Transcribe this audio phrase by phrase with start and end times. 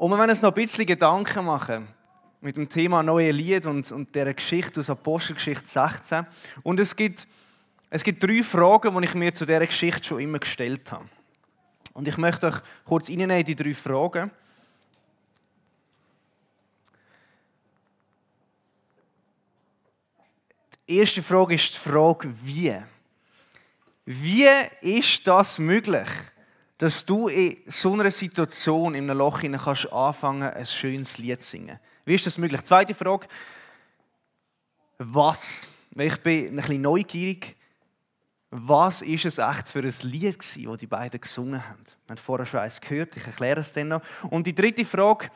[0.00, 1.86] Und wir wollen uns noch ein bisschen Gedanken machen
[2.40, 6.26] mit dem Thema neue Lied und, und der Geschichte aus Apostelgeschichte 16.
[6.62, 7.28] Und es gibt,
[7.90, 11.04] es gibt drei Fragen, die ich mir zu dieser Geschichte schon immer gestellt habe.
[11.92, 12.54] Und ich möchte euch
[12.86, 14.30] kurz reinnehmen in die drei Fragen.
[20.88, 22.74] Die erste Frage ist die Frage, wie?
[24.06, 24.48] Wie
[24.80, 26.08] ist das möglich,
[26.80, 31.50] dass du in so einer Situation in einem Loch kannst anfangen, ein schönes Lied zu
[31.50, 31.78] singen?
[32.06, 32.62] Wie ist das möglich?
[32.62, 33.28] Zweite Frage,
[34.96, 35.68] was?
[35.94, 37.54] Ich bin ein bisschen neugierig.
[38.48, 41.84] Was ist es echt für ein Lied das die beiden gesungen haben?
[42.06, 44.02] Wir haben vorher schon eins gehört, ich erkläre es dann noch.
[44.30, 45.30] Und die dritte Frage,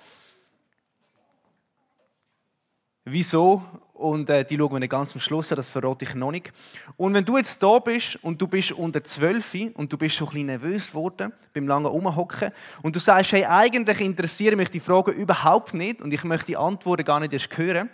[3.05, 3.63] wieso
[3.95, 6.53] und äh, die schauen wir ganz am Schluss an, das verrate ich noch nicht.
[6.97, 10.27] Und wenn du jetzt da bist und du bist unter 12 und du bist schon
[10.29, 12.51] ein bisschen nervös geworden beim langen Umhocken
[12.83, 16.57] und du sagst, hey, eigentlich interessieren mich die Fragen überhaupt nicht und ich möchte die
[16.57, 17.89] Antworten gar nicht erst hören,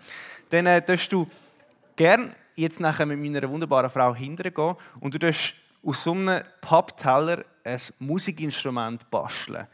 [0.48, 1.26] dann äh, darfst du
[1.96, 6.42] gern jetzt nachher mit meiner wunderbaren Frau hinterher gehen und du darfst aus so einem
[6.62, 9.66] Pappteller ein Musikinstrument basteln,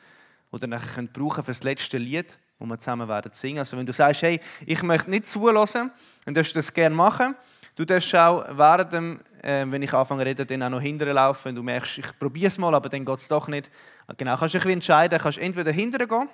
[0.52, 3.58] ihr nachher brauchen für das letzte Lied wo wir zusammen werden singen.
[3.58, 5.90] Also wenn du sagst, hey, ich möchte nicht zulassen,
[6.24, 7.34] dann darfst du das gerne machen.
[7.74, 11.14] Du darfst auch während dem, äh, wenn ich anfange zu reden, dann auch noch hinterher
[11.14, 11.46] laufen.
[11.46, 13.70] Wenn du merkst, ich probiere es mal, aber dann geht es doch nicht.
[14.16, 16.28] Genau, kannst dich entscheiden, kannst entweder hinterher gehen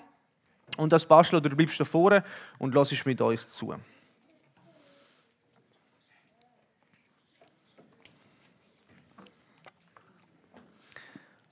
[0.77, 2.23] und das basteln oder du bleibst da vorne
[2.59, 3.75] und hörst mit uns zu.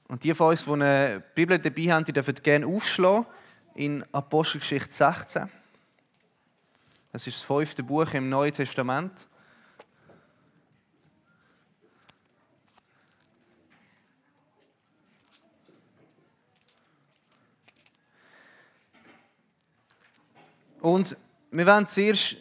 [0.09, 3.27] Und die von uns, die eine Bibel dabei haben, die dürfen gerne aufschlagen
[3.75, 5.49] in Apostelgeschichte 16.
[7.13, 9.13] Das ist das fünfte Buch im Neuen Testament.
[20.81, 21.17] Und
[21.51, 22.37] wir werden zuerst,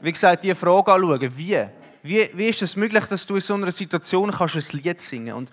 [0.00, 1.36] wie gesagt, die Frage anschauen.
[1.36, 1.66] Wie?
[2.02, 5.34] Wie, wie ist es möglich, dass du in so einer Situation kannst ein Lied singen
[5.34, 5.52] kannst?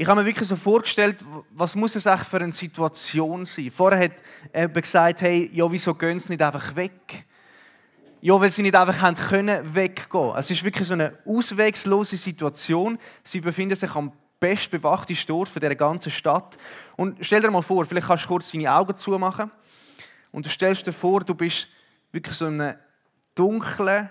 [0.00, 3.70] Ich habe mir wirklich so vorgestellt, was muss es eigentlich für eine Situation sein?
[3.70, 4.12] Vorher hat
[4.50, 7.26] er gesagt, hey, ja, wieso gehen sie nicht einfach weg?
[8.22, 10.32] Ja, weil sie nicht einfach können weggehen.
[10.36, 12.98] Es ist wirklich so eine auswegslose Situation.
[13.22, 16.56] Sie befinden sich am bestbewachten Ort der ganzen Stadt.
[16.96, 19.50] Und stell dir mal vor, vielleicht kannst du kurz deine Augen zumachen
[20.32, 21.68] und du stellst dir vor, du bist
[22.10, 22.78] wirklich so in einem
[23.34, 24.08] dunklen,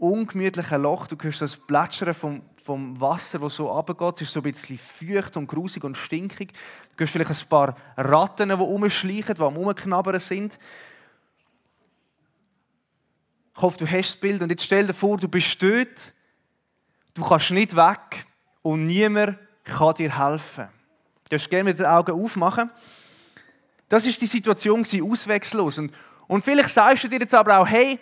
[0.00, 1.06] ungemütlichen Loch.
[1.06, 4.16] Du hörst das Plätschern vom, vom Wasser, das so runtergeht.
[4.16, 6.52] Es ist so ein bisschen feucht und grusig und stinkig.
[6.96, 10.58] Du hörst vielleicht ein paar Ratten, die rumschleichen, die am Rumknabbern sind.
[13.54, 14.40] Ich hoffe, du hast das Bild.
[14.42, 16.14] Und jetzt stell dir vor, du bist dort,
[17.12, 18.24] du kannst nicht weg
[18.62, 20.68] und niemand kann dir helfen.
[21.24, 22.72] Du darfst gerne mit den Augen aufmachen.
[23.90, 25.78] Das ist die Situation, ausweglos.
[25.78, 25.92] Und,
[26.26, 27.98] und vielleicht sagst du dir jetzt aber auch, hey,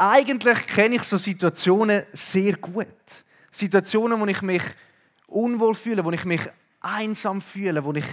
[0.00, 2.86] eigentlich kenne ich so Situationen sehr gut.
[3.50, 4.62] Situationen, wo ich mich
[5.26, 6.40] unwohl fühle, wo ich mich
[6.80, 8.06] einsam fühle, wo ich,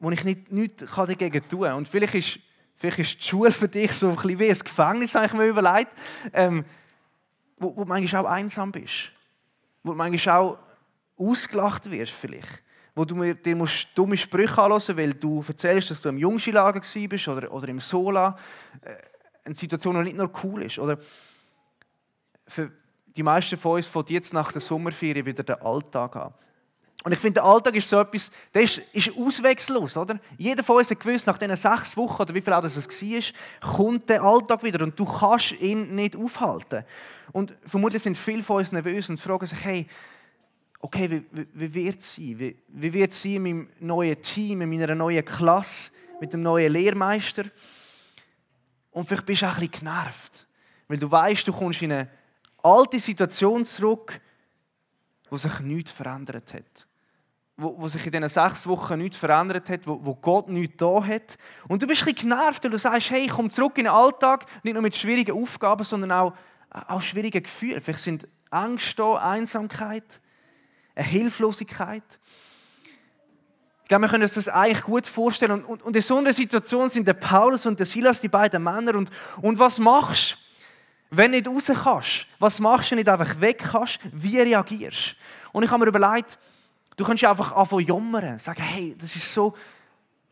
[0.00, 1.76] wo ich nicht, nichts dagegen tun kann.
[1.76, 2.40] Und vielleicht ist,
[2.74, 5.46] vielleicht ist die Schule für dich so ein bisschen wie ein Gefängnis, habe ich mir
[5.46, 5.92] überlegt,
[6.32, 6.64] ähm,
[7.58, 9.12] wo, wo du manchmal auch einsam bist.
[9.84, 10.58] Wo du manchmal auch
[11.16, 12.64] ausgelacht wirst vielleicht.
[12.96, 16.80] Wo du mir, dir musst dumme Sprüche anhören weil du erzählst, dass du im Jungskilager
[16.80, 18.36] warst oder, oder im Sola.
[18.80, 18.96] Äh,
[19.44, 20.78] eine Situation, die nicht nur cool ist.
[20.78, 20.98] Oder
[22.46, 22.70] für
[23.06, 26.34] die meisten von uns fängt jetzt nach der Sommerferien wieder der Alltag an.
[27.02, 30.18] Und ich finde, der Alltag ist so etwas, der ist, ist auswechsellos, oder?
[30.38, 33.74] Jeder von uns hat gewusst, nach diesen sechs Wochen, oder wie viel auch das war,
[33.76, 36.84] kommt der Alltag wieder und du kannst ihn nicht aufhalten.
[37.32, 39.86] Und vermutlich sind viele von uns nervös und fragen sich, hey,
[40.80, 42.38] okay, wie, wie, wie wird es sein?
[42.38, 45.90] Wie, wie wird es sein in meinem neuen Team, in meiner neuen Klasse,
[46.20, 47.44] mit dem neuen Lehrmeister?
[48.94, 50.46] Und vielleicht bist du auch ein bisschen genervt,
[50.86, 52.08] weil du weißt, du kommst in eine
[52.62, 54.20] alte Situation zurück,
[55.28, 56.86] wo sich nichts verändert hat.
[57.56, 61.04] Wo, wo sich in diesen sechs Wochen nichts verändert hat, wo, wo Gott nichts da
[61.04, 61.36] hat.
[61.66, 63.92] Und du bist ein bisschen genervt, weil du sagst, hey, ich komme zurück in den
[63.92, 66.32] Alltag, nicht nur mit schwierigen Aufgaben, sondern auch,
[66.70, 67.80] auch schwierigen Gefühlen.
[67.80, 70.20] Vielleicht sind Angst da, Einsamkeit,
[70.94, 72.20] eine Hilflosigkeit.
[73.84, 75.52] Ich glaube, wir können uns das eigentlich gut vorstellen.
[75.52, 78.62] Und, und, und in so einer Situation sind der Paulus und der Silas die beiden
[78.62, 78.94] Männer.
[78.94, 79.10] Und,
[79.42, 80.38] und was machst
[81.10, 82.26] du, wenn du nicht raus kannst?
[82.38, 83.98] Was machst du, wenn du nicht einfach weg kannst?
[84.10, 85.58] Wie reagierst du?
[85.58, 86.38] Und ich habe mir überlegt,
[86.96, 88.38] du kannst einfach anfangen jammern.
[88.38, 89.54] Sagen, hey, das ist so,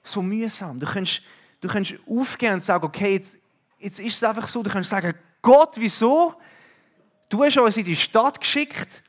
[0.02, 0.80] so mühsam.
[0.80, 1.20] Du kannst,
[1.60, 3.38] du kannst aufgehen und sagen, okay, jetzt,
[3.78, 4.62] jetzt ist es einfach so.
[4.62, 5.12] Du kannst sagen,
[5.42, 6.34] Gott, wieso?
[7.28, 9.01] Du hast uns in die Stadt geschickt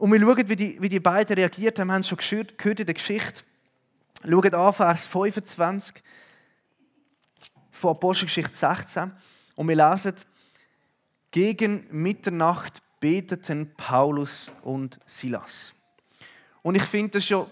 [0.00, 1.88] und wir schauen, wie die, wie die beiden reagiert haben.
[1.88, 3.42] Wir haben es schon gehört in der Geschichte.
[4.26, 6.02] Schaut an, Vers 25
[7.70, 9.12] von Apostelgeschichte 16.
[9.56, 10.14] Und wir lesen,
[11.30, 15.74] gegen Mitternacht beteten Paulus und Silas.
[16.62, 17.46] Und ich finde das schon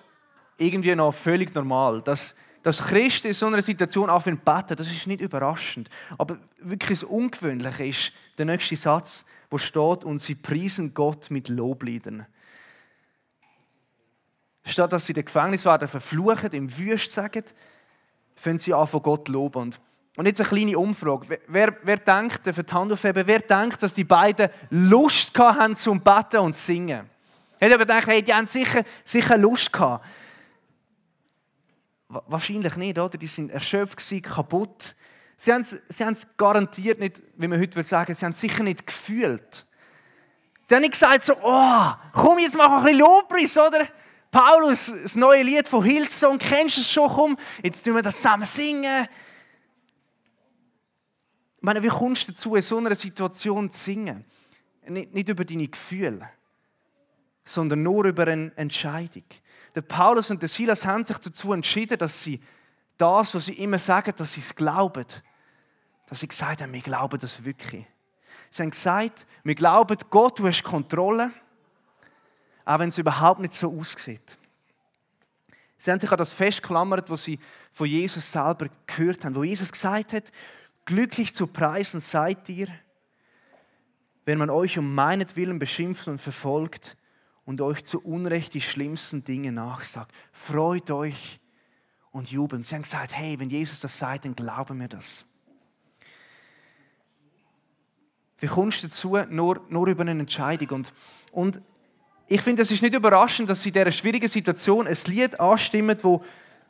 [0.57, 4.91] irgendwie noch völlig normal, dass, dass Christen in so einer Situation anfangen zu beten, das
[4.91, 5.91] ist nicht überraschend.
[6.17, 11.51] Aber wirklich das Ungewöhnliche ist der nächste Satz, wo steht, und sie priesen Gott mit
[11.51, 12.27] Lobliedern.
[14.65, 17.45] Statt dass sie den Gefängnis werden verfluchen, im Wüst sagen,
[18.37, 19.63] fangen sie an von Gott loben.
[19.63, 19.81] Und,
[20.17, 21.41] und jetzt eine kleine Umfrage.
[21.47, 26.01] Wer, wer denkt, für die Hand aufheben, wer denkt, dass die beiden Lust haben zum
[26.01, 27.09] Beten und Singen?
[27.59, 30.05] Hätte aber gedacht, hey, die haben sicher, sicher Lust gehabt.
[32.09, 33.19] Wahrscheinlich nicht, oder?
[33.19, 34.95] Die sind erschöpft, kaputt.
[35.37, 38.33] Sie haben, es, sie haben es garantiert nicht, wie man heute würde sagen, sie haben
[38.33, 39.67] es sicher nicht gefühlt.
[40.67, 43.87] Sie haben nicht gesagt so, oh, komm, jetzt mach ein bisschen Lobpreis, oder?
[44.31, 47.09] Paulus, das neue Lied von Hillsong, kennst du es schon?
[47.09, 49.09] Komm, jetzt tun wir das zusammen singen.
[51.57, 54.25] Ich meine, wie kommst du dazu, in so einer Situation zu singen?
[54.87, 56.29] Nicht, nicht über deine Gefühle,
[57.45, 59.25] sondern nur über eine Entscheidung.
[59.75, 62.41] Der Paulus und der Silas haben sich dazu entschieden, dass sie
[62.97, 65.07] das, was sie immer sagen, dass sie es glauben.
[66.07, 67.87] Dass sie gesagt haben, wir glauben das wirklich.
[68.51, 71.31] Sie haben gesagt, wir glauben, Gott, du hast Kontrolle
[72.69, 74.37] auch wenn es überhaupt nicht so aussieht.
[75.79, 77.39] Sie haben sich an das festgeklammert, was sie
[77.73, 80.25] von Jesus selber gehört haben, wo Jesus gesagt hat,
[80.85, 82.69] glücklich zu preisen seid ihr,
[84.27, 86.99] wenn man euch um meinetwillen beschimpft und verfolgt
[87.47, 90.13] und euch zu Unrecht die schlimmsten Dinge nachsagt.
[90.33, 91.41] Freut euch
[92.11, 92.65] und jubeln.
[92.65, 95.25] Sie haben gesagt, hey, wenn Jesus das sagt, dann glauben wir das.
[98.37, 99.17] Wie kommst du dazu?
[99.31, 100.69] Nur, nur über eine Entscheidung.
[100.71, 100.93] Und,
[101.33, 101.63] und
[102.29, 105.97] ich finde, es ist nicht überraschend, dass sie in dieser schwierigen Situation ein Lied anstimmen,
[106.03, 106.23] wo,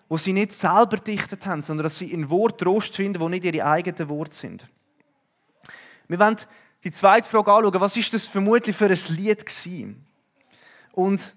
[0.08, 3.44] wo sie nicht selber dichtet haben, sondern dass sie ein Wort Trost finden, wo nicht
[3.44, 4.66] ihre eigenen Worte sind.
[6.06, 6.36] Wir wollen
[6.84, 7.80] die zweite Frage anschauen.
[7.80, 10.06] Was ist das vermutlich für ein Lied gewesen?
[10.92, 11.34] Und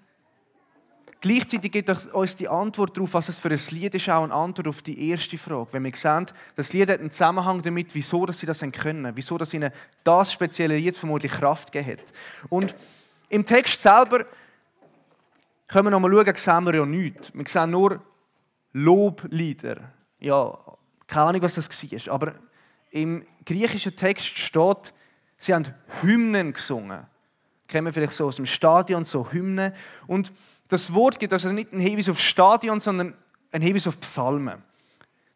[1.20, 4.68] gleichzeitig gibt uns die Antwort darauf, was es für ein Lied ist, auch eine Antwort
[4.68, 5.72] auf die erste Frage.
[5.72, 9.36] Wenn wir sehen, das Lied hat einen Zusammenhang damit, wieso dass sie das können, wieso
[9.36, 9.72] dass ihnen
[10.04, 12.12] das spezielle Lied vermutlich Kraft gegeben hat.
[12.48, 12.74] Und
[13.32, 14.26] im Text selber
[15.66, 17.32] können wir noch mal schauen, sehen wir ja nichts.
[17.32, 18.02] Wir sehen nur
[18.74, 19.90] Loblieder.
[20.18, 20.58] Ja,
[21.06, 22.14] keine Ahnung, was das war.
[22.14, 22.34] Aber
[22.90, 24.92] im griechischen Text steht,
[25.38, 25.66] sie haben
[26.02, 27.06] Hymnen gesungen.
[27.66, 29.72] Kennen wir vielleicht so aus dem Stadion, so Hymnen.
[30.06, 30.30] Und
[30.68, 33.14] das Wort gibt also nicht einen Hinweis auf Stadion, sondern
[33.50, 34.62] einen Hinweis auf Psalmen.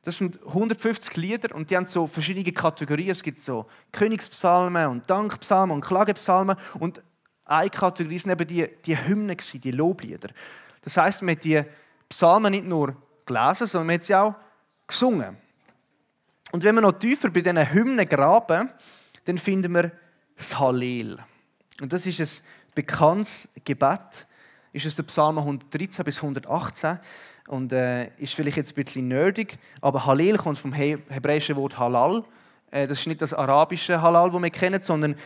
[0.02, 3.10] Das sind 150 Lieder und die haben so verschiedene Kategorien.
[3.10, 6.56] Es gibt so Königspsalmen und Dankpsalmen und Klagepsalmen.
[6.78, 7.02] Und
[7.46, 10.28] eine Kategorie sind eben die, die Hymnen, die Loblieder.
[10.82, 11.62] Das heißt, man hat die
[12.08, 14.34] Psalmen nicht nur gelesen, sondern man hat sie auch
[14.86, 15.36] gesungen.
[16.52, 18.70] Und wenn wir noch tiefer bei diesen Hymnen graben,
[19.24, 19.90] dann finden wir
[20.36, 21.18] das Hallel.
[21.80, 22.44] Und das ist ein
[22.74, 24.26] bekanntes Gebet.
[24.72, 26.98] Ist es der Psalm 113 bis 118
[27.48, 32.24] und äh, ist vielleicht jetzt ein bisschen nerdig, aber Hallel kommt vom hebräischen Wort Halal.
[32.70, 35.16] Äh, das ist nicht das arabische Halal, das wir kennen, sondern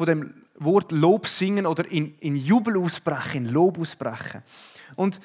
[0.00, 4.42] von dem Wort Lob singen oder in, in Jubel ausbrechen, in Lob ausbrechen.
[4.96, 5.20] Und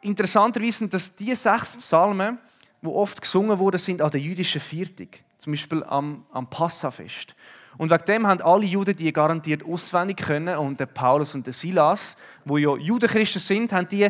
[0.00, 2.38] interessanterweise sind das die sechs Psalmen,
[2.82, 7.36] die oft gesungen wurden, sind an der jüdischen Viertig, zum Beispiel am, am Passafest.
[7.78, 11.54] Und wegen dem haben alle Juden die garantiert auswendig können und der Paulus und der
[11.54, 14.08] Silas, wo ja Judenchristen sind, haben die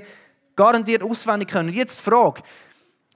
[0.55, 1.69] garantiert auswendig können.
[1.69, 2.43] Und jetzt die Frage,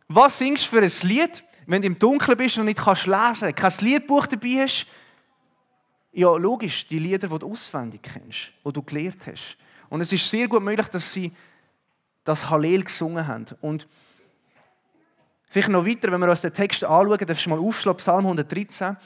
[0.08, 3.54] was singst du für ein Lied, wenn du im Dunkeln bist und nicht kannst lesen,
[3.54, 4.86] kein Liedbuch dabei hast,
[6.12, 9.56] ja, logisch, die Lieder, die du auswendig kennst, die du gelernt hast.
[9.88, 11.32] Und es ist sehr gut möglich, dass sie
[12.24, 13.46] das Hallel gesungen haben.
[13.60, 13.86] Und
[15.48, 18.96] vielleicht noch weiter, wenn wir uns den Text anschauen, darfst du mal aufschlagen, Psalm 113,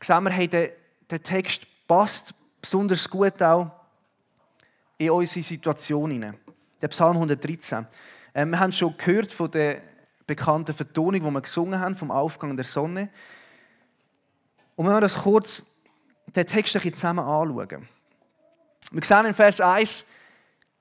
[0.00, 0.72] sehen wir, hey, der,
[1.10, 3.70] der Text passt besonders gut auch
[4.98, 6.38] in unsere Situation hinein.
[6.80, 7.86] Der Psalm 113.
[8.34, 9.82] Ähm, wir haben schon gehört von der
[10.26, 13.10] bekannten Vertonung, die wir gesungen haben, vom Aufgang der Sonne.
[14.76, 15.62] Und wenn wir das kurz
[16.34, 17.88] den Text ein zusammen anschauen.
[18.90, 20.04] Wir sehen in Vers 1,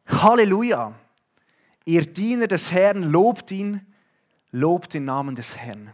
[0.07, 0.93] Halleluja,
[1.85, 3.85] ihr Diener des Herrn, lobt ihn,
[4.51, 5.91] lobt den Namen des Herrn.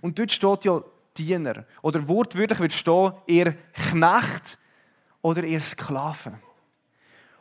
[0.00, 0.82] Und dort steht ja
[1.16, 1.64] Diener.
[1.82, 3.56] Oder wortwörtlich wird stehen, ihr
[3.90, 4.58] Knecht
[5.22, 6.38] oder ihr Sklaven.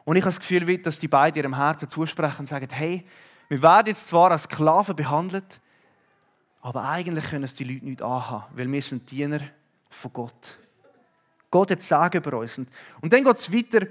[0.03, 3.05] Und ich habe das Gefühl, dass die beiden ihrem Herzen zusprechen und sagen, hey,
[3.49, 5.59] wir werden jetzt zwar als Sklaven behandelt,
[6.61, 9.39] aber eigentlich können es die Leute nicht anhaben, weil wir sind Diener
[9.89, 10.59] von Gott.
[11.49, 12.57] Gott hat Sagen über uns.
[13.01, 13.87] Und dann geht es weiter.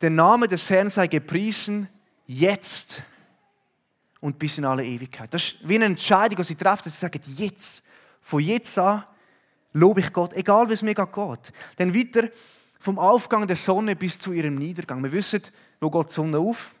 [0.00, 1.88] Der Name des Herrn sei gepriesen,
[2.26, 3.02] jetzt
[4.20, 5.32] und bis in alle Ewigkeit.
[5.32, 7.82] Das ist wie eine Entscheidung, die sie treffen, dass sie sagen, jetzt,
[8.20, 9.04] von jetzt an,
[9.72, 11.52] lobe ich Gott, egal wie es mir geht.
[11.76, 12.28] Dann weiter
[12.78, 15.02] vom Aufgang der Sonne bis zu ihrem Niedergang.
[15.02, 15.42] Wir wissen,
[15.80, 16.74] wo geht die Sonne auf?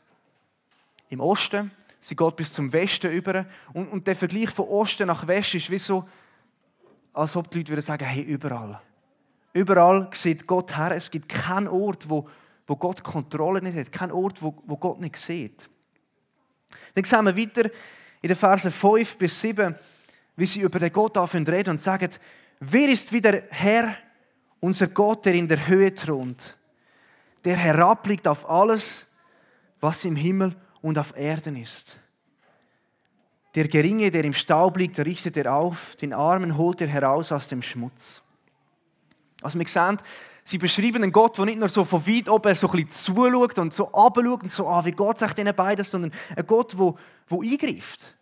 [1.08, 1.70] Im Osten.
[2.00, 3.46] Sie geht bis zum Westen über.
[3.72, 6.06] Und, und der Vergleich von Osten nach Westen ist wie so,
[7.12, 8.80] als ob die Leute würden sagen, hey, überall.
[9.54, 10.90] Überall sieht Gott her.
[10.90, 12.28] Es gibt keinen Ort, wo,
[12.66, 13.92] wo Gott Kontrolle nicht hat.
[13.92, 15.70] Keinen Ort, wo, wo Gott nicht sieht.
[16.94, 17.70] Dann sehen wir weiter
[18.20, 19.76] in den Versen 5 bis 7,
[20.36, 22.10] wie sie über den Gott reden und sagen,
[22.58, 23.96] wer ist wieder Herr,
[24.58, 26.56] unser Gott, der in der Höhe thront,
[27.44, 29.06] der herabblickt auf alles,
[29.80, 32.00] was im Himmel und auf Erden ist.
[33.54, 37.46] Der Geringe, der im Staub liegt, richtet er auf, den Armen holt er heraus aus
[37.46, 38.23] dem Schmutz.
[39.44, 39.98] Also wir sehen,
[40.42, 43.58] sie beschreiben einen Gott, der nicht nur so von weit oben so ein bisschen zuschaut
[43.58, 46.94] und so abschaut und so, ah, wie geht es diesen beiden, sondern ein Gott, der,
[47.30, 48.14] der eingreift,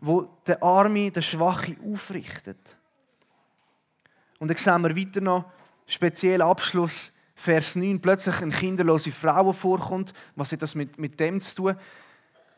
[0.00, 2.58] der den Arme, den Schwachen aufrichtet.
[4.40, 5.44] Und dann sehen wir weiter noch,
[5.86, 10.12] speziell Abschluss, Vers 9, plötzlich eine kinderlose Frau vorkommt.
[10.34, 11.76] Was hat das mit, mit dem zu tun?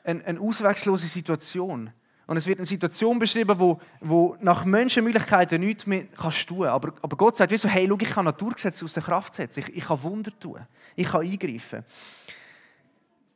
[0.04, 1.92] Eine, eine auswegslose Situation.
[2.30, 6.92] Und es wird eine Situation beschrieben, wo, wo nach Menschenmöglichkeiten nichts mehr kannst tun Aber,
[7.02, 9.64] aber Gott sagt, wieso, hey, schau, ich kann Naturgesetze aus der Kraft setzen.
[9.66, 10.60] Ich, ich kann Wunder tun.
[10.94, 11.84] Ich kann eingreifen.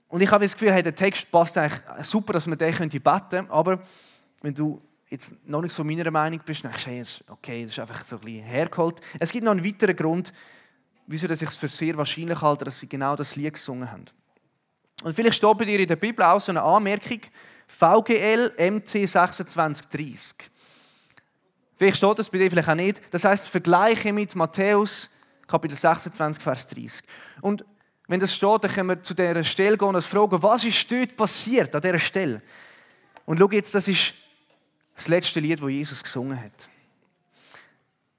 [0.06, 3.02] Und ich habe das Gefühl, hey, der Text passt eigentlich super, dass man den beten
[3.02, 3.50] könnte.
[3.50, 3.82] Aber
[4.42, 7.80] wenn du jetzt noch nicht so meiner Meinung bist, dann denkst du, okay, das ist
[7.80, 9.00] einfach so ein bisschen hergeholt.
[9.18, 10.32] Es gibt noch einen weiteren Grund,
[11.08, 14.04] wieso ich es für sehr wahrscheinlich halte, dass sie genau das Lied gesungen haben.
[15.02, 17.22] Und vielleicht steht bei dir in der Bibel auch so eine Anmerkung,
[17.66, 20.50] VGL MC 2630.
[21.76, 23.00] Vielleicht steht das bei dir vielleicht auch nicht.
[23.10, 25.10] Das heißt, vergleiche mit Matthäus
[25.46, 27.02] Kapitel 26, Vers 30.
[27.40, 27.64] Und
[28.06, 30.90] wenn das steht, dann können wir zu dieser Stelle gehen und uns fragen, was ist
[30.90, 32.42] dort passiert an dieser Stelle?
[33.26, 34.14] Und schau jetzt, das ist
[34.94, 36.68] das letzte Lied, das Jesus gesungen hat.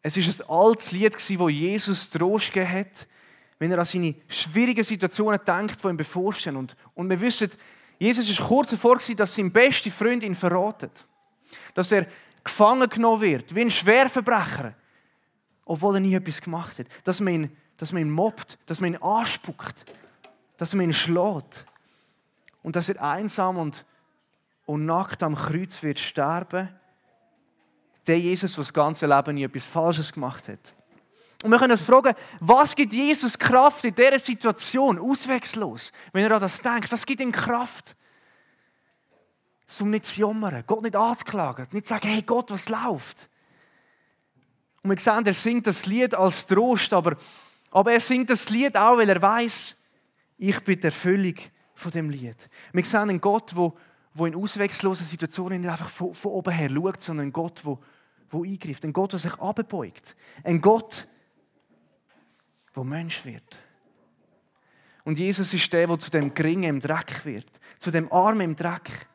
[0.01, 3.07] Es ist ein altes Lied, das Jesus Trost gegeben hat,
[3.57, 6.57] wenn er an seine schwierigen Situationen denkt, die ihm bevorstehen.
[6.57, 7.49] Und, und wir wissen,
[7.97, 11.05] Jesus ist kurz davor, dass sein bester Freund ihn verratet.
[11.73, 12.07] Dass er
[12.43, 14.73] gefangen genommen wird, wie ein Schwerverbrecher,
[15.65, 16.87] obwohl er nie etwas gemacht hat.
[17.03, 19.85] Dass man ihn, dass man ihn mobbt, dass man ihn anspuckt,
[20.57, 21.65] dass man ihn schlägt.
[22.61, 23.85] Und dass er einsam und,
[24.65, 26.69] und nackt am Kreuz wird sterben.
[28.07, 30.73] Der Jesus, der das ganze Leben nie etwas Falsches gemacht hat.
[31.43, 36.31] Und wir können uns fragen, was gibt Jesus Kraft in dieser Situation, auswegslos, wenn er
[36.31, 36.91] an das denkt?
[36.91, 37.95] Was gibt ihm Kraft?
[39.67, 43.29] Zum nicht zu jammern, Gott nicht anzuklagen, nicht zu sagen, hey Gott, was läuft?
[44.83, 47.17] Und wir sehen, er singt das Lied als Trost, aber,
[47.71, 49.75] aber er singt das Lied auch, weil er weiß,
[50.37, 51.35] ich bin der Erfüllung
[51.73, 52.37] von dem Lied.
[52.71, 53.73] Wir sehen einen Gott, der
[54.15, 57.77] wo in auswegslosen Situationen nicht einfach von, von oben her schaut, sondern ein Gott, der,
[58.31, 58.85] der eingreift.
[58.85, 60.15] Ein Gott, der sich abbeugt.
[60.43, 61.07] Ein Gott,
[62.75, 63.59] wo Mensch wird.
[65.03, 67.47] Und Jesus ist der, der zu dem Geringen im Dreck wird,
[67.79, 69.07] zu dem Armen im Dreck.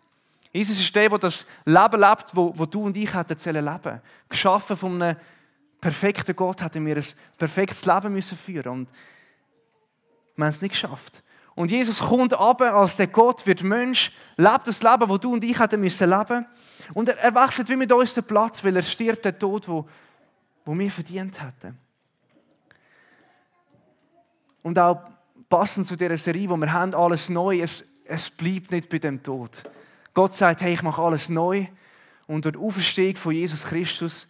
[0.52, 4.76] Jesus ist der, der das Leben lebt, wo, wo du und ich hätten leben Geschaffen
[4.76, 5.16] von einem
[5.80, 7.04] perfekten Gott hätten wir ein
[7.38, 8.90] perfektes Leben müssen führen und
[10.36, 11.22] wir haben es nicht geschafft.
[11.54, 15.44] Und Jesus kommt aber als der Gott, wird Mensch, lebt das Leben, wo du und
[15.44, 16.46] ich hätten müssen leben.
[16.94, 19.86] Und er, er wechselt wie mit uns den Platz, weil er stirbt den Tod, wo,
[20.64, 21.76] wo wir verdient hätten.
[24.62, 25.02] Und auch
[25.48, 29.22] passend zu dieser Serie, wo wir haben, alles neu, es, es bleibt nicht bei dem
[29.22, 29.64] Tod.
[30.14, 31.66] Gott sagt, hey, ich mache alles neu.
[32.26, 34.28] Und durch die Auferstehung von Jesus Christus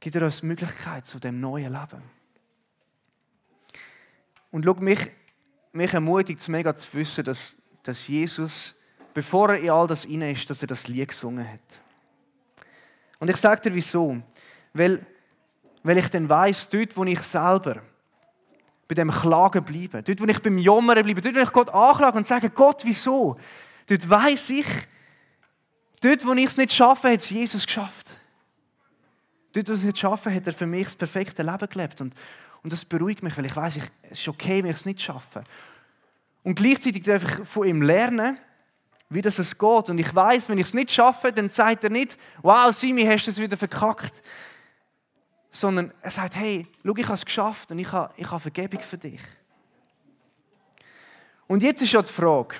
[0.00, 2.02] gibt er uns die Möglichkeit zu dem neuen Leben.
[4.50, 5.10] Und schau, mich,
[5.72, 8.74] mich ermutigt es mega zu wissen, dass, dass Jesus,
[9.12, 11.60] bevor er in all das inne ist, dass er das Lied gesungen hat.
[13.18, 14.22] Und ich sage dir wieso.
[14.72, 15.04] Weil,
[15.82, 17.82] weil ich dann weiß, dort, wo ich selber
[18.88, 20.02] bei dem Klagen bleiben.
[20.02, 21.20] Dort, wo ich beim Jammern bleibe.
[21.20, 23.36] Dort, wo ich Gott anklage und sage, Gott, wieso?
[23.86, 24.66] Dort weiß ich,
[26.00, 28.08] dort, wo ich es nicht schaffe, hat es Jesus geschafft.
[29.52, 32.00] Dort, wo ich es nicht schaffe, hat er für mich das perfekte Leben gelebt.
[32.00, 32.14] Und,
[32.62, 35.44] und das beruhigt mich, weil ich weiß, es ist okay, wenn ich es nicht schaffe.
[36.42, 38.40] Und gleichzeitig darf ich von ihm lernen,
[39.10, 39.90] wie das es geht.
[39.90, 43.26] Und ich weiß, wenn ich es nicht schaffe, dann sagt er nicht, wow, Simi, hast
[43.26, 44.22] du es wieder verkackt
[45.50, 48.80] sondern er sagt, hey, schau, ich habe es geschafft und ich habe, ich habe Vergebung
[48.80, 49.20] für dich.
[51.46, 52.56] Und jetzt ist ja die Frage,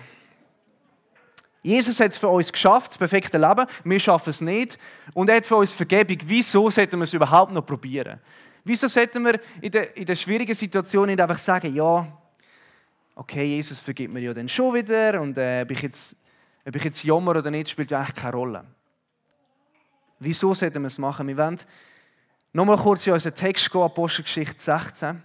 [1.63, 4.79] Jesus hat es für uns geschafft, das perfekte Leben, wir schaffen es nicht
[5.13, 6.17] und er hat für uns Vergebung.
[6.25, 8.21] Wieso sollten wir es überhaupt noch probieren?
[8.65, 12.07] Wieso sollten wir in der, in der schwierigen Situation nicht einfach sagen, ja,
[13.15, 16.17] okay, Jesus vergibt mir ja dann schon wieder und äh, ob ich jetzt
[16.67, 18.65] Ob ich jetzt jammer oder nicht, spielt ja eigentlich keine Rolle.
[20.19, 21.27] Wieso sollten wir es machen?
[21.27, 21.59] Wir wollen
[22.53, 25.23] nochmal kurz in unseren Text gehen, Apostelgeschichte 16.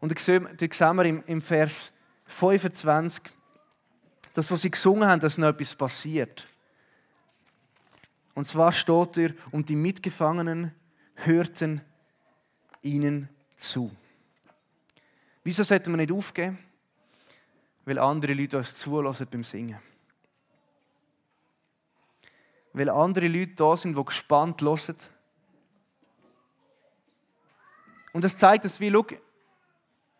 [0.00, 0.48] Und da sehen
[0.96, 1.92] wir im Vers
[2.26, 3.22] 25,
[4.34, 6.46] dass, was sie gesungen haben, dass noch etwas passiert.
[8.34, 10.74] Und zwar steht er, und die Mitgefangenen
[11.14, 11.80] hörten
[12.82, 13.90] ihnen zu.
[15.44, 16.58] Wieso sollten wir nicht aufgeben?
[17.84, 19.78] Weil andere Leute uns zulassen beim Singen.
[22.72, 24.96] Weil andere Leute da sind, die gespannt hören.
[28.14, 29.04] Und das zeigt uns, wie, schau,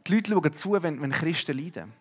[0.07, 1.93] die Leute schauen zu, wenn, wenn Christen leiden.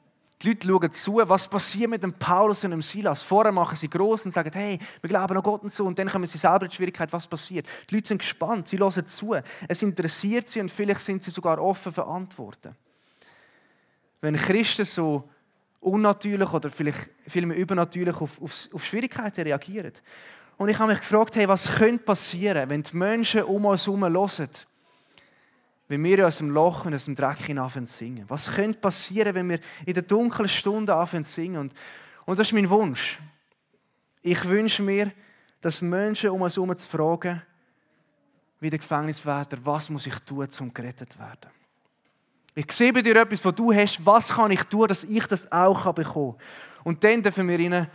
[0.41, 3.21] Die Leute schauen zu, was passiert mit dem Paulus und dem Silas.
[3.21, 5.85] Vorher machen sie groß und sagen, hey, wir glauben an Gott und so.
[5.85, 7.67] Und dann kommen sie selber in die Schwierigkeit, was passiert.
[7.89, 9.35] Die Leute sind gespannt, sie hören zu.
[9.67, 12.75] Es interessiert sie und vielleicht sind sie sogar offen für Antworten.
[14.19, 15.29] Wenn Christen so
[15.79, 19.93] unnatürlich oder vielleicht vielmehr übernatürlich auf, auf, auf Schwierigkeiten reagieren.
[20.57, 24.01] Und ich habe mich gefragt, hey, was könnte passieren, wenn die Menschen um uns herum
[24.01, 24.49] hören
[25.87, 28.25] wenn wir aus dem Loch und aus dem Dreck anfangen zu singen?
[28.27, 31.57] Was könnte passieren, wenn wir in der dunklen Stunde anfangen zu singen?
[31.57, 31.73] Und,
[32.25, 33.19] und das ist mein Wunsch.
[34.21, 35.11] Ich wünsche mir,
[35.61, 37.41] dass Menschen um uns herum zu fragen,
[38.59, 41.51] wie der Gefängniswärter, was muss ich tun, um gerettet zu werden?
[42.55, 45.51] Ich sehe bei dir etwas, was du hast, was kann ich tun, dass ich das
[45.51, 46.83] auch bekommen kann.
[46.83, 47.87] Und dann dürfen wir ihnen,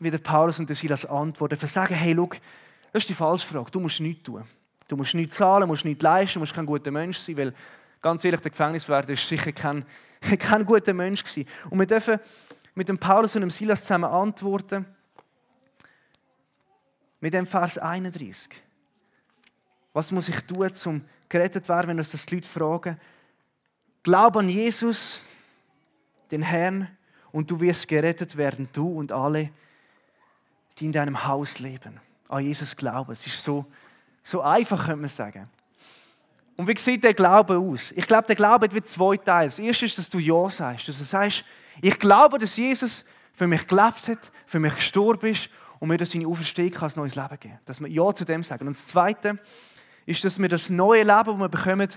[0.00, 2.28] wie der Paulus und der Silas antworten, für sagen, hey, schau,
[2.92, 4.44] das ist die falsche Frage, du musst nichts tun.
[4.94, 7.52] Du musst nichts zahlen, musst nichts leisten, musst kein guter Mensch sein, weil
[8.00, 9.84] ganz ehrlich, der Gefängniswärter ist sicher kein,
[10.38, 11.48] kein guter Mensch gewesen.
[11.68, 12.20] Und wir dürfen
[12.76, 14.86] mit dem Paulus und dem Silas zusammen antworten
[17.18, 18.50] mit dem Vers 31.
[19.92, 23.00] Was muss ich tun, um gerettet zu werden, wenn uns das die Leute fragen?
[24.04, 25.22] Glaub an Jesus,
[26.30, 26.88] den Herrn,
[27.32, 29.50] und du wirst gerettet werden, du und alle,
[30.78, 32.00] die in deinem Haus leben.
[32.28, 33.10] An Jesus glauben.
[33.10, 33.66] Es ist so
[34.24, 35.48] so einfach könnte man sagen.
[36.56, 37.92] Und wie sieht der Glaube aus?
[37.92, 39.46] Ich glaube, der Glaube hat zwei Teile.
[39.46, 40.88] Das erste ist, dass du Ja sagst.
[40.88, 41.44] Dass du sagst,
[41.82, 46.12] ich glaube, dass Jesus für mich gelebt hat, für mich gestorben ist und mir das
[46.12, 48.66] seine Auferstehung als neues Leben geben Dass wir Ja zu dem sagen.
[48.66, 49.38] Und das Zweite
[50.06, 51.88] ist, dass wir das neue Leben, das wir bekommen,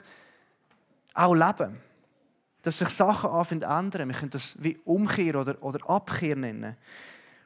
[1.13, 1.79] auch leben.
[2.63, 4.09] Dass sich Sachen anfangen zu ändern.
[4.09, 6.75] Wir können das wie Umkehr oder, oder Abkehr nennen.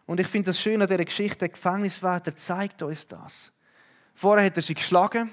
[0.07, 3.51] Und ich finde das schön an dieser Geschichte, der Gefängniswärter zeigt uns das.
[4.13, 5.31] Vorher hat er sie geschlagen.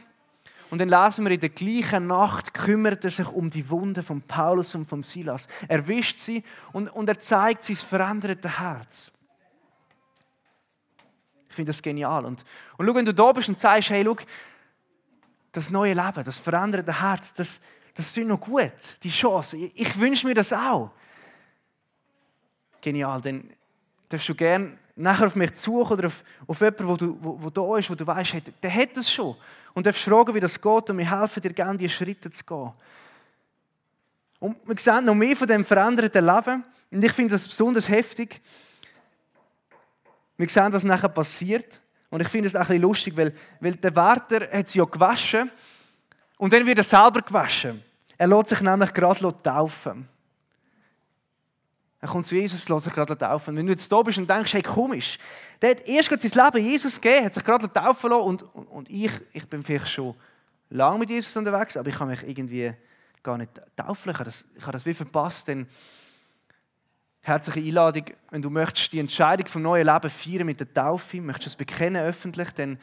[0.71, 4.21] Und dann lesen wir, in der gleichen Nacht kümmert er sich um die Wunden von
[4.21, 5.47] Paulus und von Silas.
[5.67, 9.11] Er wischt sie und, und er zeigt sein verändertes Herz.
[11.49, 12.27] Ich finde das genial.
[12.27, 12.45] Und,
[12.77, 14.17] und schau, wenn du da bist und sagst, hey, schau,
[15.53, 17.61] das neue Leben, das veränderte Herz, das,
[17.95, 19.57] das ist noch gut, die Chance.
[19.57, 20.91] Ich, ich wünsche mir das auch.
[22.81, 23.51] Genial, denn
[24.09, 27.51] darfst du gerne nachher auf mich suchen oder auf, auf jemanden, wo, du, wo, wo
[27.51, 29.37] da ist, wo du weißt, hey, der hat das schon.
[29.73, 32.73] Und darfst fragen, wie das geht und wir helfen dir gerne, diese Schritte zu gehen.
[34.41, 36.63] Und wir sehen noch mehr von dem veränderten Leben.
[36.91, 38.41] Und ich finde das besonders heftig.
[40.37, 41.81] Wir sehen, was nachher passiert.
[42.11, 44.85] Und ich finde es auch ein bisschen lustig, weil, weil der Wärter hat sie ja
[44.85, 45.51] gewaschen
[46.39, 47.83] und dann wird er selber gewaschen.
[48.17, 50.09] Er lässt sich nämlich gerade taufen.
[52.01, 53.57] Er kommt zu Jesus, lässt sich gerade taufen.
[53.57, 55.19] Wenn du jetzt da bist und denkst, hey, komisch,
[55.61, 58.67] der hat erst gerade sein Leben Jesus gegeben, hat sich gerade taufen lassen und, und,
[58.67, 60.15] und ich, ich bin vielleicht schon
[60.71, 62.73] lange mit Jesus unterwegs, aber ich kann mich irgendwie
[63.23, 64.11] gar nicht taufen.
[64.11, 65.67] Ich habe das, ich habe das wie verpasst, denn
[67.21, 71.49] herzliche Einladung, wenn du möchtest die Entscheidung vom neuen Leben feiern mit der Taufe, möchtest
[71.49, 72.79] es bekennen öffentlich, denn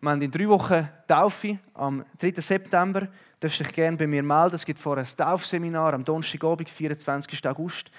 [0.00, 2.32] wir haben in drei Wochen Taufe am 3.
[2.40, 3.02] September.
[3.02, 4.56] Du darfst dich gerne bei mir melden.
[4.56, 7.46] Es gibt vorher ein Taufseminar am Donnerstagabend, 24.
[7.46, 7.92] August.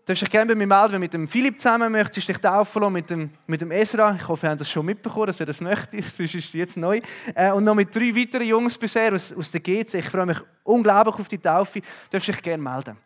[0.00, 2.38] Du darfst dich gerne bei mir melden, wenn du mit dem Philipp zusammen möchtest, dich
[2.38, 4.16] taufen lassen, mit dem, mit dem Ezra.
[4.16, 6.02] Ich hoffe, ihr habt das schon mitbekommen, dass er das möchte.
[6.02, 7.00] Sonst ist es jetzt neu.
[7.34, 9.94] Äh, und noch mit drei weiteren Jungs bisher aus, aus der GC.
[9.94, 11.80] Ich freue mich unglaublich auf die Taufe.
[11.80, 12.96] Du darfst dich gerne melden.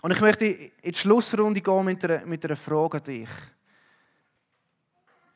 [0.00, 3.28] Und ich möchte in die Schlussrunde gehen mit einer, mit einer Frage an dich.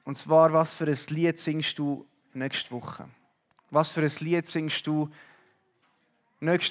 [0.05, 3.09] Und zwar, was für ein Lied singst du nächste Woche?
[3.71, 5.30] Was für ein Lied singst du nächste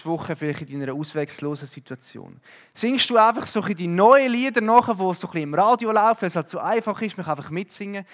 [0.06, 2.40] Woche vielleicht in deiner ausweglosen Situation?
[2.74, 6.22] Singst du einfach so die neuen Lieder nachher, die so ein bisschen im Radio laufen,
[6.22, 8.06] weil es halt so einfach ist, mich einfach mitsingen?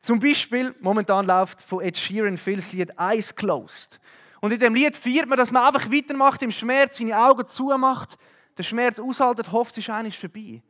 [0.00, 3.98] Zum Beispiel, momentan läuft von Ed Sheeran viel das Lied Eyes Closed.
[4.40, 8.18] Und in dem Lied feiert man, dass man einfach weitermacht im Schmerz, seine Augen zumacht,
[8.58, 10.62] den Schmerz aushaltet, hofft, es ist eigentlich vorbei.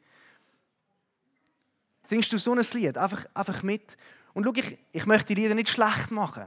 [2.04, 2.96] Singst du so ein Lied?
[2.96, 3.96] Einfach, einfach mit.
[4.34, 6.44] Und schau, ich, ich möchte die Lieder nicht schlecht machen.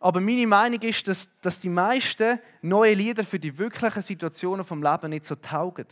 [0.00, 4.82] Aber meine Meinung ist, dass, dass die meisten neuen Lieder für die wirklichen Situationen vom
[4.82, 5.86] Leben nicht so taugen.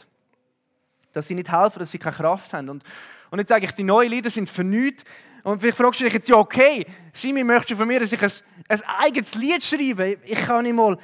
[1.12, 2.69] dass sie nicht helfen, dass sie keine Kraft haben.
[2.69, 2.85] Und,
[3.31, 5.05] und jetzt sage ich, die neuen Lieder sind für nichts.
[5.42, 8.23] Und vielleicht fragst du dich jetzt, ja okay, Simi, möchtest du von mir, dass ich
[8.23, 8.31] ein,
[8.69, 10.19] ein eigenes Lied schreibe?
[10.25, 10.99] Ich kann nicht mal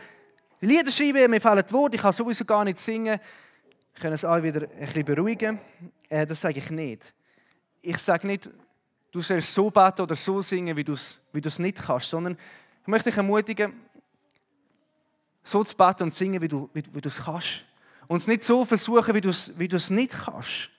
[0.61, 3.19] Lieder schreiben, mir fehlen die Worte, ich kann sowieso gar nicht singen.
[3.95, 5.59] Ich kann es auch wieder ein bisschen beruhigen.
[6.09, 7.13] Äh, das sage ich nicht.
[7.81, 8.49] Ich sage nicht,
[9.11, 12.37] du sollst so beten oder so singen, wie du es wie nicht kannst, sondern
[12.83, 13.73] ich möchte dich ermutigen,
[15.43, 17.65] so zu beten und singen, wie du, wie, wie du es kannst.
[18.09, 20.71] Und es nicht so versuchen, wie du es wie nicht kannst.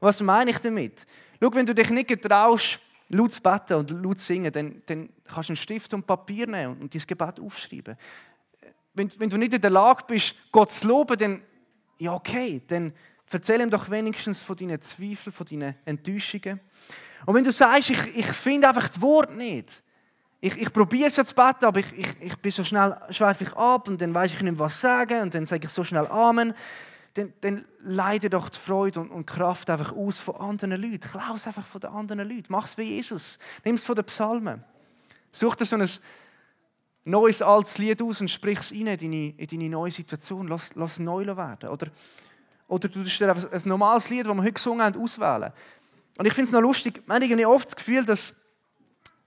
[0.00, 1.06] Was meine ich damit?
[1.42, 5.08] Schau, wenn du dich nicht getraust, laut zu beten und laut zu singen, dann, dann
[5.24, 7.96] kannst du einen Stift und Papier nehmen und dein Gebet aufschreiben.
[8.94, 11.42] Wenn, wenn du nicht in der Lage bist, Gott zu loben, dann,
[11.98, 12.92] ja okay, dann
[13.30, 16.60] erzähl ihm doch wenigstens von deinen Zweifeln, von deinen Enttäuschungen.
[17.26, 19.82] Und wenn du sagst, ich, ich finde einfach das Wort nicht,
[20.40, 23.44] ich, ich probiere es ja zu beten, aber ich, ich, ich bin so schnell, schweife
[23.44, 25.82] ich ab und dann weiß ich nicht mehr, was sagen und dann sage ich so
[25.82, 26.54] schnell Amen.
[27.14, 31.00] Dann, dann leide doch die Freude und, und Kraft einfach aus von anderen Leuten.
[31.00, 32.46] Klau es einfach von den anderen Leuten.
[32.50, 33.38] Mach es wie Jesus.
[33.64, 34.62] Nimm es von den Psalmen.
[35.32, 35.88] Such dir so ein
[37.04, 40.46] neues, altes Lied aus und sprich es in deine, in deine neue Situation.
[40.46, 41.68] Lass, lass es neu werden.
[41.68, 41.88] Oder,
[42.68, 45.52] oder du dir einfach ein normales Lied, das wir heute gesungen haben, auswählen.
[46.18, 48.34] Und ich finde es noch lustig, ich habe oft das Gefühl, dass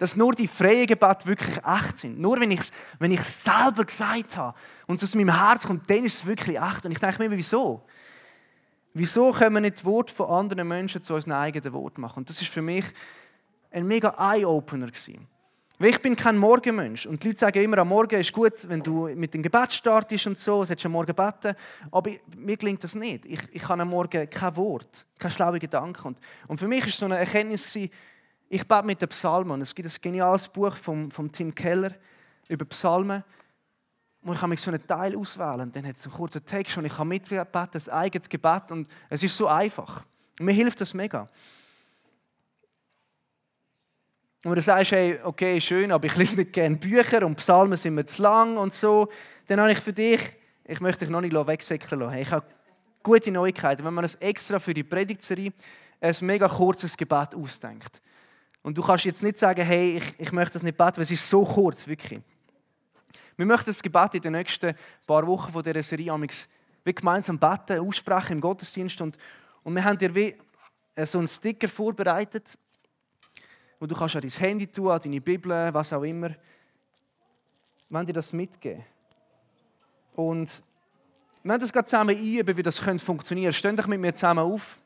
[0.01, 2.19] dass nur die freien Gebete wirklich echt sind.
[2.19, 6.03] Nur wenn ich es wenn selber gesagt habe und es aus meinem Herz kommt, dann
[6.03, 6.83] ist es wirklich echt.
[6.87, 7.83] Und ich denke mir, wieso?
[8.95, 12.21] Wieso können wir nicht die Worte von anderen Menschen zu unseren eigenen Worten machen?
[12.21, 12.83] Und das ist für mich
[13.69, 14.89] ein mega Eye-Opener
[15.77, 17.05] Weil ich bin kein Morgenmensch.
[17.05, 20.25] Und die Leute sagen immer, am Morgen ist gut, wenn du mit dem Gebet startest
[20.25, 21.55] und so, solltest du am Morgen beten.
[21.91, 23.27] Aber mir gelingt das nicht.
[23.27, 26.07] Ich, ich kann am Morgen kein Wort, keine schlaue Gedanken.
[26.07, 27.91] Und, und für mich war so eine Erkenntnis, gewesen,
[28.53, 29.61] ich bete mit den Psalmen.
[29.61, 31.93] Es gibt ein geniales Buch von, von Tim Keller
[32.49, 33.23] über Psalmen,
[34.23, 36.93] wo ich mich so einen Teil auswählen Dann hat es einen kurzen Text und ich
[36.93, 38.71] kann mitbeten, ein eigenes Gebet.
[38.71, 40.03] Und es ist so einfach.
[40.37, 41.29] Und mir hilft das mega.
[44.43, 47.95] Und du sagst, hey, okay, schön, aber ich lese nicht gerne Bücher und Psalmen sind
[47.95, 49.07] mir zu lang und so,
[49.47, 50.19] dann habe ich für dich,
[50.65, 52.17] ich möchte dich noch nicht wegsäckeln lassen.
[52.17, 52.45] Ich habe
[53.01, 53.85] gute Neuigkeiten.
[53.85, 55.53] Wenn man es extra für die Predigtserie
[56.01, 58.01] ein mega kurzes Gebet ausdenkt.
[58.63, 61.11] Und du kannst jetzt nicht sagen, hey, ich, ich möchte das nicht beten, weil es
[61.11, 62.21] ist so kurz, wirklich.
[63.35, 64.75] Wir möchten das Gebet in den nächsten
[65.07, 66.13] paar Wochen von dieser Serie
[66.83, 69.01] wie gemeinsam beten, aussprechen im Gottesdienst.
[69.01, 69.17] Und,
[69.63, 70.35] und wir haben dir wie
[70.95, 72.57] äh, so einen Sticker vorbereitet,
[73.79, 76.29] wo du kannst an dein Handy tun, an deine Bibel, was auch immer.
[76.29, 76.37] Wir
[77.89, 78.83] wollen dir das mitgeben.
[80.15, 80.63] Und
[81.43, 83.53] wir werden das gerade zusammen einüben, wie das funktionieren könnte.
[83.53, 84.79] Steh doch mit mir zusammen auf.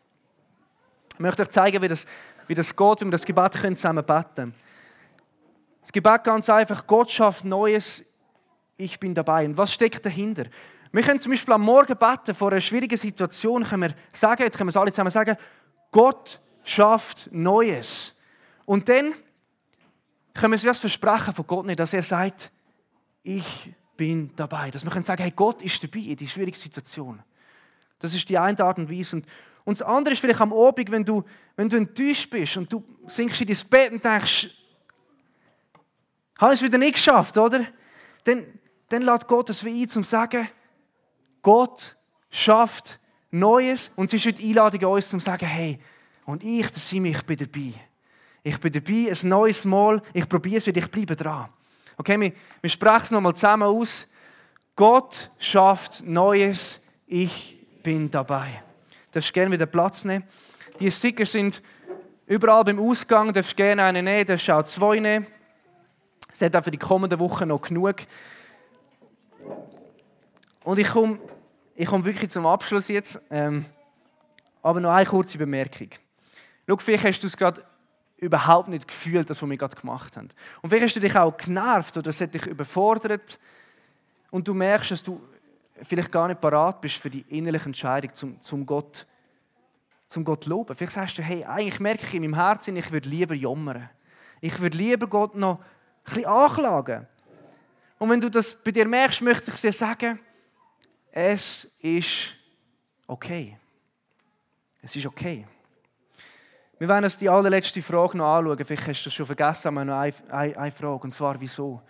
[1.14, 2.06] Ich möchte euch zeigen, wie das
[2.48, 4.56] wie das geht, wie wir das Gebet zusammen beten können.
[5.82, 8.04] Das Gebet ganz einfach, Gott schafft Neues,
[8.78, 9.46] ich bin dabei.
[9.46, 10.46] Und was steckt dahinter?
[10.92, 14.58] Wir können zum Beispiel am Morgen beten, vor einer schwierigen Situation können wir sagen, jetzt
[14.58, 15.38] können wir es alle zusammen sagen,
[15.92, 18.16] Gott schafft Neues.
[18.66, 19.14] Und dann
[20.34, 22.52] können wir das versprechen von Gott nicht, dass er sagt,
[23.24, 24.72] ich bin dabei.
[24.72, 27.22] Dass wir können sagen, hey, Gott ist dabei in dieser schwierigen Situation.
[28.00, 29.22] Das ist die eine Art und Weise.
[29.66, 31.24] Und das andere ist vielleicht am Abend, wenn du,
[31.56, 34.50] wenn du enttäuscht bist und du sinkst in dein Bett und denkst,
[36.38, 37.66] habe ich es wieder nicht geschafft, oder?
[38.24, 38.46] Dann,
[38.90, 40.48] dann lädt Gott es wie ein, zum zu sagen,
[41.42, 41.98] Gott
[42.30, 43.00] schafft
[43.32, 45.80] Neues und es ist heute Einladung an uns, zum zu sagen, hey,
[46.26, 47.74] und ich, das sind ich bin dabei.
[48.44, 51.50] Ich bin dabei, ein neues Mal, ich probiere es wieder, ich bleibe dran.
[51.98, 54.08] Okay, wir, wir sprechen es nochmal zusammen aus.
[54.76, 58.65] Gott schafft Neues, ich bin dabei
[59.16, 60.26] darfst gerne wieder Platz nehmen.
[60.80, 61.62] Die Sticker sind
[62.26, 65.28] überall beim Ausgang, darfst gerne einen nehmen, darfst auch zwei nehmen.
[66.34, 67.96] Es hat auch für die kommenden Wochen noch genug.
[70.64, 71.20] Und ich komme
[71.78, 73.20] ich komm wirklich zum Abschluss jetzt.
[73.30, 73.66] Ähm,
[74.62, 75.90] aber noch eine kurze Bemerkung.
[76.68, 77.62] Schau, vielleicht hast du es gerade
[78.18, 80.30] überhaupt nicht gefühlt, das, was wir gerade gemacht haben.
[80.62, 83.38] Und vielleicht hast du dich auch genervt oder es hat dich überfordert.
[84.32, 85.22] Und du merkst, dass du
[85.84, 89.06] vielleicht gar nicht parat bist für die innerliche Entscheidung, zum, zum Gott
[90.08, 90.76] zum Gott loben.
[90.76, 93.90] Vielleicht sagst du, hey, eigentlich merke ich in meinem Herzen, ich würde lieber jammern.
[94.42, 95.66] Ich würde lieber Gott noch ein
[96.06, 97.08] bisschen anklagen.
[97.98, 100.20] Und wenn du das bei dir merkst, möchte ich dir sagen,
[101.12, 102.36] es ist
[103.08, 103.58] okay.
[104.82, 105.48] Es ist okay.
[106.78, 108.64] Wir werden uns die allerletzte Frage noch anschauen.
[108.66, 111.04] Vielleicht hast du das schon vergessen, aber noch eine, eine, eine Frage.
[111.04, 111.82] Und zwar, wieso?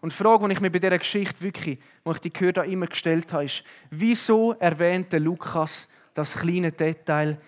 [0.00, 2.70] Und die Frage, die ich mir bei dieser Geschichte wirklich, wo ich die gehört habe,
[2.70, 7.38] immer gestellt habe, ist, wieso erwähnte Lukas das kleine Detail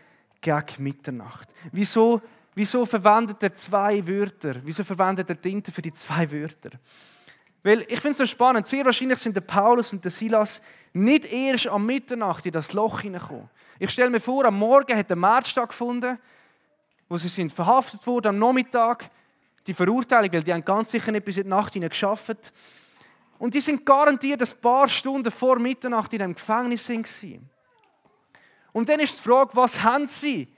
[0.40, 1.48] gegen Mitternacht?
[1.72, 2.20] Wieso,
[2.54, 4.56] wieso verwendet er zwei Wörter?
[4.64, 6.70] Wieso verwendet er Tinte für die zwei Wörter?
[7.62, 8.66] Weil ich finde es so spannend.
[8.66, 10.60] Sehr wahrscheinlich sind der Paulus und der Silas
[10.92, 13.48] nicht erst am Mitternacht in das Loch hineinkommen.
[13.78, 16.18] Ich stelle mir vor, am Morgen hat der März stattgefunden,
[17.08, 19.10] wo sie sind verhaftet wurden, am Nachmittag
[19.66, 22.52] die Verurteilung, weil die haben ganz sicher nicht bis in die Nacht geschafft.
[23.38, 27.50] Und die sind garantiert ein paar Stunden vor Mitternacht in dem Gefängnis waren.
[28.72, 30.48] Und dann ist die Frage, was haben sie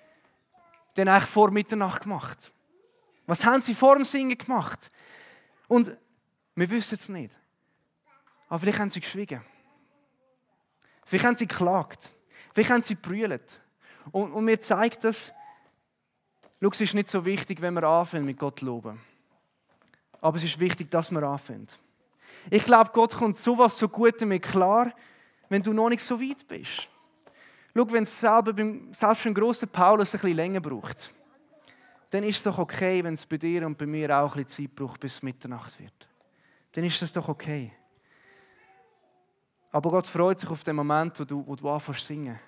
[0.96, 2.52] denn eigentlich vor Mitternacht gemacht?
[3.26, 4.90] Was haben sie vor dem Singen gemacht?
[5.66, 5.96] Und
[6.54, 7.34] wir wissen es nicht.
[8.48, 9.40] Aber vielleicht haben sie geschwiegen.
[11.06, 12.10] Vielleicht haben sie geklagt.
[12.52, 13.60] Vielleicht haben sie brüllt.
[14.12, 15.32] Und, und mir zeigt das,
[16.64, 18.98] schau, es ist nicht so wichtig, wenn wir anfangen mit Gott loben.
[20.20, 21.68] Aber es ist wichtig, dass wir anfangen.
[22.50, 24.92] Ich glaube, Gott kommt sowas so gut damit klar,
[25.48, 26.88] wenn du noch nicht so weit bist.
[27.76, 31.12] Schau, wenn es selber beim, selbst beim grossen Paulus ein bisschen länger braucht,
[32.10, 34.68] dann ist es doch okay, wenn es bei dir und bei mir auch ein bisschen
[34.68, 36.08] Zeit braucht, bis Mitternacht wird.
[36.72, 37.72] Dann ist das doch okay.
[39.72, 42.38] Aber Gott freut sich auf den Moment, wo du, wo du anfängst zu singen.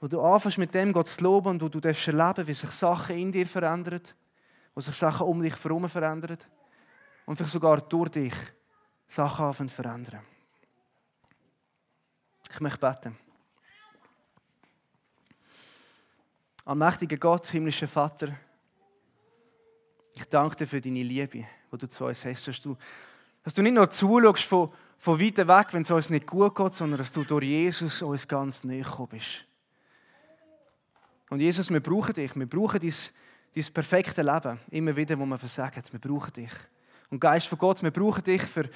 [0.00, 3.16] Wo du anfängst mit dem Gott zu loben und wo du darfst wie sich Sachen
[3.16, 4.02] in dir verändern,
[4.74, 6.38] wo sich Sachen um dich herum verändern
[7.26, 8.34] und vielleicht sogar durch dich
[9.06, 10.20] Sachen anfangen verändern.
[12.50, 13.18] Ich möchte beten.
[16.64, 18.34] Allmächtiger Gott, himmlischer Vater,
[20.14, 22.48] ich danke dir für deine Liebe, die du zu uns hast.
[22.48, 22.76] Dass du,
[23.42, 26.72] dass du nicht nur zuschaust von, von weit weg, wenn es uns nicht gut geht,
[26.72, 29.47] sondern dass du durch Jesus uns ganz näher bist.
[31.30, 32.34] Und Jesus, wir brauchen dich.
[32.34, 32.94] Wir brauchen dein,
[33.54, 34.58] dein perfekte Leben.
[34.70, 35.82] Immer wieder, wo wir versagen.
[35.90, 36.52] Wir brauchen dich.
[37.10, 38.68] Und Geist von Gott, wir brauchen dich für,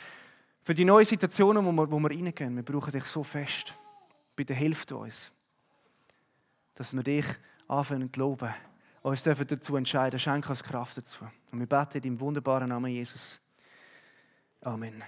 [0.63, 2.57] für die neuen Situationen, wo wir, wo wir reingehen.
[2.57, 3.75] Wir brauchen dich so fest.
[4.35, 5.31] Bitte hilf uns,
[6.75, 7.27] dass wir dich
[7.69, 8.53] anfangen zu loben.
[9.03, 10.19] Uns dürfen dazu entscheiden.
[10.19, 11.27] Schenke uns Kraft dazu.
[11.51, 13.41] Und wir beten in deinem wunderbaren Namen Jesus.
[14.63, 15.03] Amen.